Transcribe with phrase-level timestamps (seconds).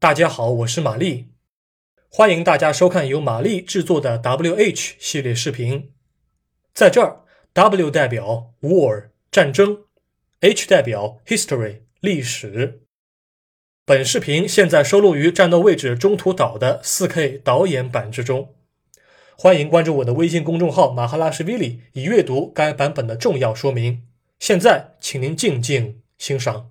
[0.00, 1.26] 大家好，我是玛丽，
[2.08, 5.92] 欢迎大家收看由玛丽制作的 WH 系列视频。
[6.72, 9.84] 在这儿，W 代表 War 战争
[10.40, 12.80] ，H 代表 History 历史。
[13.84, 18.54] 本视频现在收录于战斗位置中途岛的 4K 导演版之中。
[19.36, 24.06] 欢迎关注我的微信公众号马哈拉什 v 里，以阅读该版本的重要说明。
[24.38, 26.70] 现在，请您静静欣赏。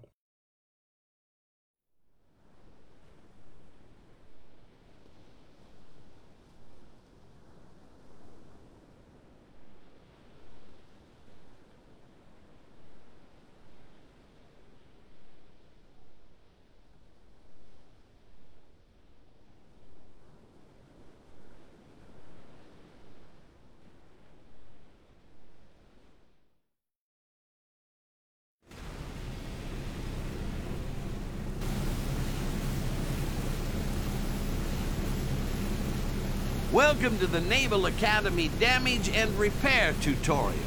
[36.79, 40.57] Welcome to the Naval Academy Damage and Repair tutorial.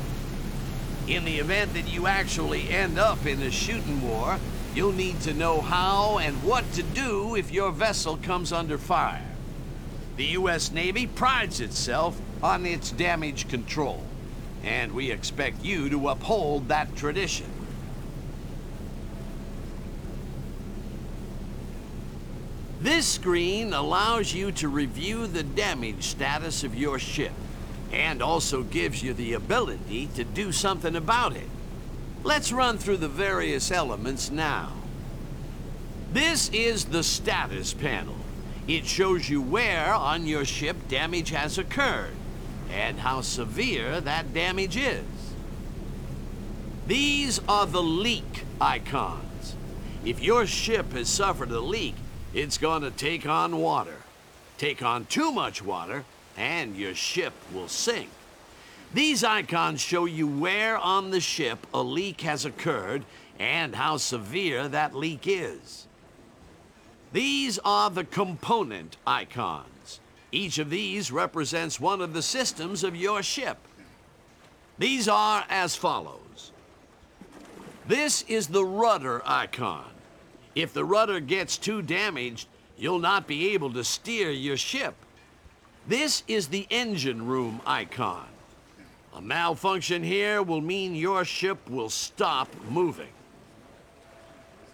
[1.08, 4.38] In the event that you actually end up in a shooting war,
[4.74, 9.24] you'll need to know how and what to do if your vessel comes under fire.
[10.18, 10.70] The U.S.
[10.70, 14.04] Navy prides itself on its damage control,
[14.62, 17.46] and we expect you to uphold that tradition.
[22.82, 27.30] This screen allows you to review the damage status of your ship
[27.92, 31.48] and also gives you the ability to do something about it.
[32.24, 34.72] Let's run through the various elements now.
[36.12, 38.16] This is the status panel.
[38.66, 42.16] It shows you where on your ship damage has occurred
[42.68, 45.04] and how severe that damage is.
[46.88, 49.54] These are the leak icons.
[50.04, 51.94] If your ship has suffered a leak,
[52.34, 53.96] it's going to take on water.
[54.58, 56.04] Take on too much water,
[56.36, 58.08] and your ship will sink.
[58.94, 63.04] These icons show you where on the ship a leak has occurred
[63.38, 65.86] and how severe that leak is.
[67.12, 70.00] These are the component icons.
[70.30, 73.58] Each of these represents one of the systems of your ship.
[74.78, 76.52] These are as follows.
[77.86, 79.91] This is the rudder icon.
[80.54, 84.94] If the rudder gets too damaged, you'll not be able to steer your ship.
[85.86, 88.26] This is the engine room icon.
[89.14, 93.10] A malfunction here will mean your ship will stop moving.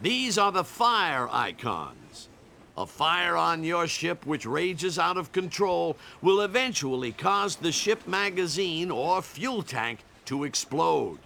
[0.00, 2.28] These are the fire icons.
[2.77, 8.06] A fire on your ship which rages out of control will eventually cause the ship
[8.06, 11.19] magazine or fuel tank to explode.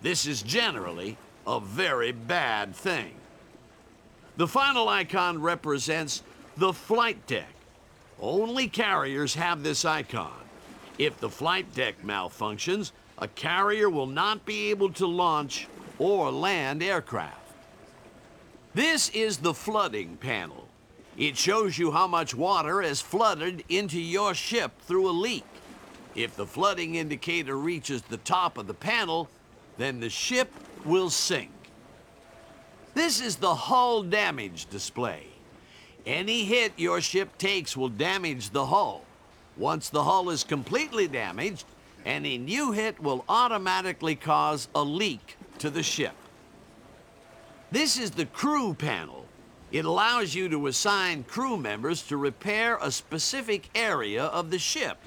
[0.00, 3.12] This is generally a very bad thing.
[4.36, 6.22] The final icon represents
[6.56, 7.52] the flight deck.
[8.20, 10.32] Only carriers have this icon.
[10.98, 16.82] If the flight deck malfunctions, a carrier will not be able to launch or land
[16.82, 17.38] aircraft.
[18.74, 20.66] This is the flooding panel.
[21.18, 25.44] It shows you how much water has flooded into your ship through a leak.
[26.14, 29.28] If the flooding indicator reaches the top of the panel,
[29.76, 30.50] then the ship
[30.86, 31.50] will sink.
[32.94, 35.26] This is the hull damage display.
[36.04, 39.04] Any hit your ship takes will damage the hull.
[39.56, 41.64] Once the hull is completely damaged,
[42.04, 46.14] any new hit will automatically cause a leak to the ship.
[47.70, 49.26] This is the crew panel.
[49.70, 54.98] It allows you to assign crew members to repair a specific area of the ship.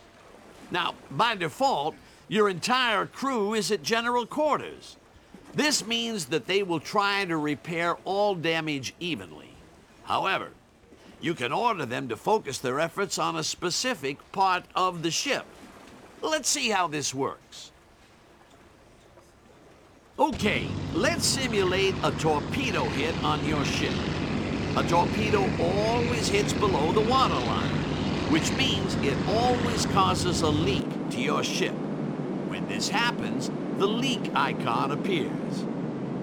[0.71, 1.95] Now, by default,
[2.27, 4.97] your entire crew is at general quarters.
[5.55, 9.49] This means that they will try to repair all damage evenly.
[10.03, 10.49] However,
[11.21, 15.45] you can order them to focus their efforts on a specific part of the ship.
[16.21, 17.71] Let's see how this works.
[20.19, 23.93] Okay, let's simulate a torpedo hit on your ship.
[24.75, 27.71] A torpedo always hits below the waterline,
[28.29, 31.73] which means it always causes a leak to your ship.
[32.49, 35.65] When this happens, the leak icon appears.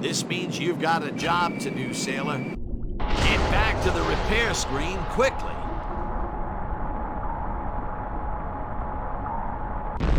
[0.01, 2.39] This means you've got a job to do, sailor.
[2.39, 5.53] Get back to the repair screen quickly.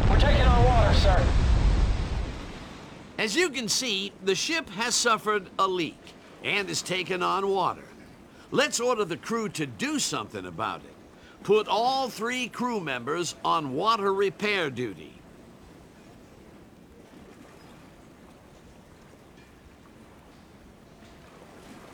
[0.09, 1.25] We're taking on water, sir.
[3.17, 5.99] As you can see, the ship has suffered a leak
[6.43, 7.85] and is taken on water.
[8.51, 10.93] Let's order the crew to do something about it.
[11.41, 15.22] Put all three crew members on water repair duty.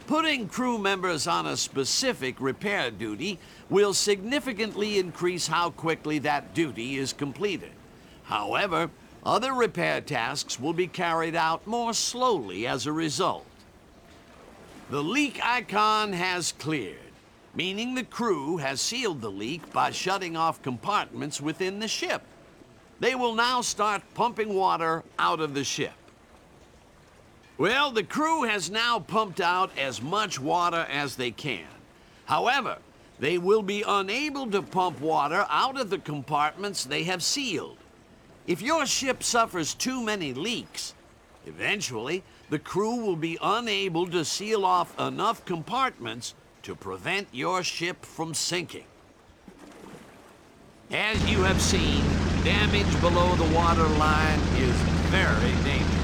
[0.10, 3.38] Putting crew members on a specific repair duty
[3.70, 7.70] will significantly increase how quickly that duty is completed.
[8.24, 8.90] However,
[9.24, 13.46] other repair tasks will be carried out more slowly as a result.
[14.90, 17.14] The leak icon has cleared,
[17.54, 22.24] meaning the crew has sealed the leak by shutting off compartments within the ship.
[23.00, 25.94] They will now start pumping water out of the ship.
[27.60, 31.68] Well, the crew has now pumped out as much water as they can.
[32.24, 32.78] However,
[33.20, 37.78] they will be unable to pump water out of the compartments they have sealed.
[38.48, 40.94] If your ship suffers too many leaks,
[41.46, 48.06] eventually the crew will be unable to seal off enough compartments to prevent your ship
[48.06, 48.86] from sinking.
[50.92, 52.06] As you have seen,
[52.46, 54.76] damage below the water line is
[55.12, 55.99] very dangerous.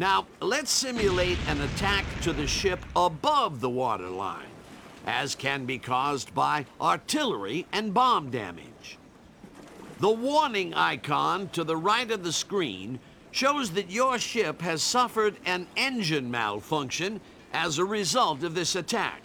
[0.00, 4.48] Now, let's simulate an attack to the ship above the waterline,
[5.04, 8.96] as can be caused by artillery and bomb damage.
[9.98, 12.98] The warning icon to the right of the screen
[13.30, 17.20] shows that your ship has suffered an engine malfunction
[17.52, 19.20] as a result of this attack.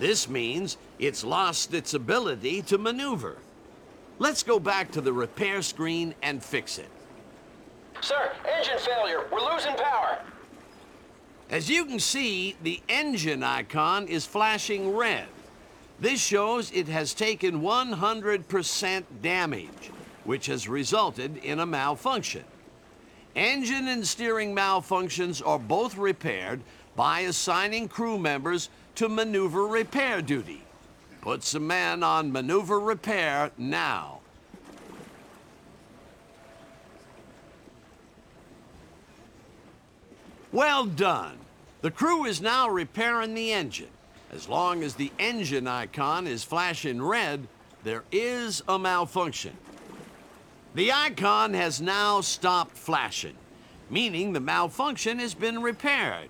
[0.00, 3.36] This means it's lost its ability to maneuver.
[4.18, 6.90] Let's go back to the repair screen and fix it.
[8.00, 9.26] Sir, engine failure.
[9.30, 10.18] We're losing power.
[11.50, 15.26] As you can see, the engine icon is flashing red.
[15.98, 19.90] This shows it has taken 100% damage,
[20.24, 22.44] which has resulted in a malfunction.
[23.36, 26.60] Engine and steering malfunctions are both repaired
[26.96, 30.62] by assigning crew members to maneuver repair duty.
[31.20, 34.19] Put some men on maneuver repair now.
[40.52, 41.38] Well done.
[41.80, 43.90] The crew is now repairing the engine.
[44.32, 47.46] As long as the engine icon is flashing red,
[47.84, 49.56] there is a malfunction.
[50.74, 53.36] The icon has now stopped flashing,
[53.88, 56.28] meaning the malfunction has been repaired.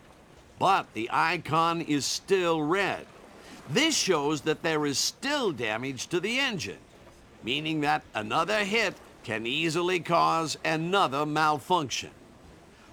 [0.59, 3.07] But the icon is still red.
[3.71, 6.79] This shows that there is still damage to the engine,
[7.43, 8.95] meaning that another hit
[9.25, 12.11] can easily cause another malfunction.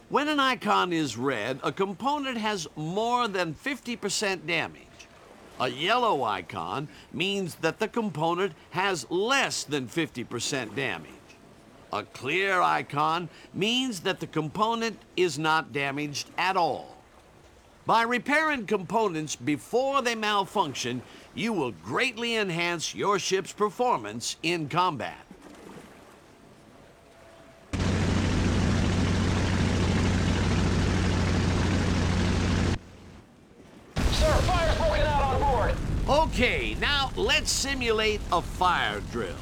[0.09, 4.83] When an icon is red, a component has more than 50% damage.
[5.59, 11.11] A yellow icon means that the component has less than 50% damage.
[11.91, 16.97] A clear icon means that the component is not damaged at all.
[17.85, 21.01] By repairing components before they malfunction,
[21.35, 25.27] you will greatly enhance your ship's performance in combat.
[34.17, 35.75] Sir, fire's broken out on board.
[36.09, 39.35] Okay, now let's simulate a fire drill.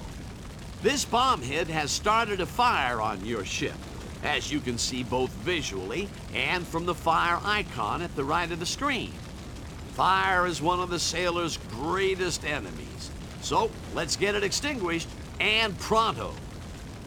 [0.82, 3.76] This bomb hit has started a fire on your ship,
[4.24, 8.60] as you can see both visually and from the fire icon at the right of
[8.60, 9.12] the screen.
[9.94, 15.10] Fire is one of the sailor's greatest enemies, so let's get it extinguished
[15.40, 16.34] and pronto.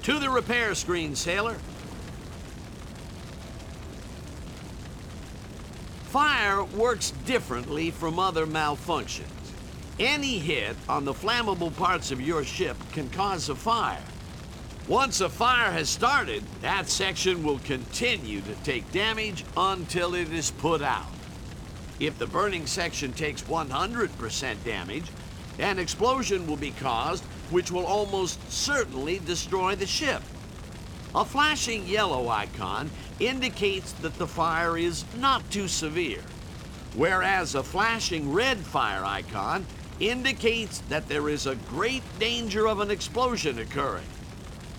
[0.05, 1.56] To the repair screen, sailor.
[6.05, 9.38] Fire works differently from other malfunctions.
[10.00, 14.05] Any hit on the flammable parts of your ship can cause a fire.
[14.87, 20.53] Once a fire has started, that section will continue to take damage until it is
[20.53, 21.08] put out.
[21.99, 25.06] If the burning section takes 100% damage,
[25.58, 30.22] an explosion will be caused which will almost certainly destroy the ship.
[31.13, 36.22] A flashing yellow icon indicates that the fire is not too severe,
[36.94, 39.67] whereas a flashing red fire icon
[40.00, 44.06] indicates that there is a great danger of an explosion occurring.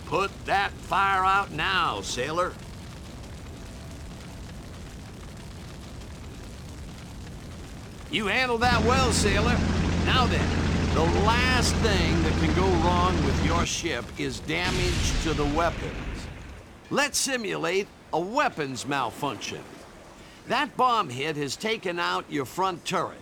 [0.06, 2.54] Put that fire out now, sailor.
[8.12, 9.56] You handled that well, sailor.
[10.06, 10.50] Now then,
[10.96, 15.94] the last thing that can go wrong with your ship is damage to the weapons.
[16.90, 19.62] Let's simulate a weapons malfunction.
[20.48, 23.22] That bomb hit has taken out your front turret,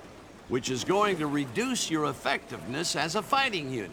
[0.49, 3.91] which is going to reduce your effectiveness as a fighting unit.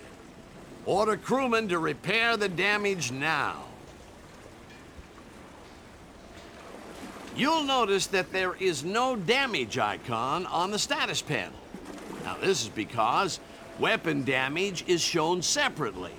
[0.87, 3.65] Order crewmen to repair the damage now.
[7.37, 11.59] You'll notice that there is no damage icon on the status panel.
[12.23, 13.41] Now, this is because
[13.81, 16.13] weapon damage is shown separately.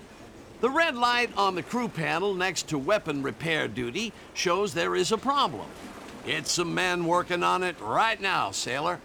[0.59, 5.11] The red light on the crew panel next to weapon repair duty shows there is
[5.11, 5.67] a problem.
[6.25, 8.99] Get some men working on it right now, sailor.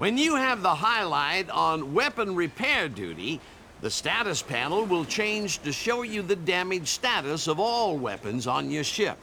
[0.00, 3.38] When you have the highlight on weapon repair duty,
[3.82, 8.70] the status panel will change to show you the damage status of all weapons on
[8.70, 9.18] your ship.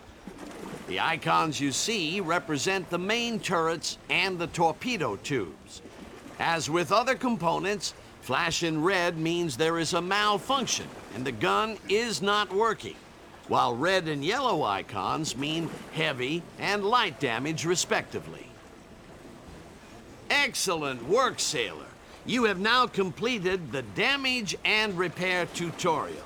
[0.88, 5.82] The icons you see represent the main turrets and the torpedo tubes.
[6.38, 11.80] As with other components, flash in red means there is a malfunction and the gun
[11.90, 12.98] is not working,
[13.48, 18.46] while red and yellow icons mean heavy and light damage respectively.
[20.48, 21.88] Excellent work, Sailor.
[22.26, 26.24] You have now completed the damage and repair tutorial.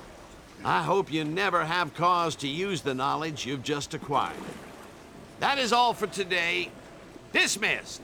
[0.64, 4.36] I hope you never have cause to use the knowledge you've just acquired.
[5.40, 6.70] That is all for today.
[7.32, 8.00] Dismissed!